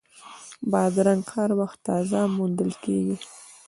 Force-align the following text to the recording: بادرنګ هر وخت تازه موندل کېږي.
بادرنګ 0.71 1.23
هر 1.35 1.49
وخت 1.59 1.77
تازه 1.87 2.19
موندل 2.35 2.71
کېږي. 2.83 3.17